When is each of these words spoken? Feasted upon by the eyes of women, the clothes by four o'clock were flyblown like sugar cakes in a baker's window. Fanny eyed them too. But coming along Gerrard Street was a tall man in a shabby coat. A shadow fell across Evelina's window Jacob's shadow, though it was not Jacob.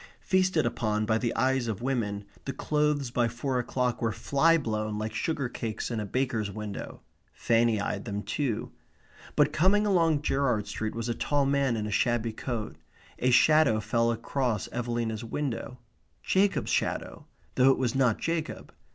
Feasted 0.21 0.65
upon 0.65 1.05
by 1.05 1.19
the 1.19 1.31
eyes 1.35 1.67
of 1.67 1.83
women, 1.83 2.25
the 2.45 2.53
clothes 2.53 3.11
by 3.11 3.27
four 3.27 3.59
o'clock 3.59 4.01
were 4.01 4.11
flyblown 4.11 4.97
like 4.97 5.13
sugar 5.13 5.47
cakes 5.47 5.91
in 5.91 5.99
a 5.99 6.07
baker's 6.07 6.49
window. 6.49 7.01
Fanny 7.33 7.79
eyed 7.79 8.05
them 8.05 8.23
too. 8.23 8.71
But 9.35 9.53
coming 9.53 9.85
along 9.85 10.23
Gerrard 10.23 10.65
Street 10.65 10.95
was 10.95 11.07
a 11.07 11.13
tall 11.13 11.45
man 11.45 11.75
in 11.77 11.85
a 11.85 11.91
shabby 11.91 12.33
coat. 12.33 12.77
A 13.19 13.29
shadow 13.29 13.79
fell 13.79 14.09
across 14.11 14.67
Evelina's 14.71 15.23
window 15.23 15.77
Jacob's 16.23 16.71
shadow, 16.71 17.27
though 17.53 17.69
it 17.69 17.77
was 17.77 17.93
not 17.93 18.17
Jacob. 18.17 18.73